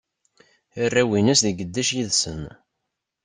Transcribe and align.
Arraw-ines 0.83 1.41
di 1.45 1.51
geddac 1.59 1.89
yid-sen. 1.95 2.43